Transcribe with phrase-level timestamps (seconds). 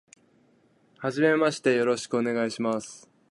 [0.97, 3.07] 初めましてよろしくお願いします。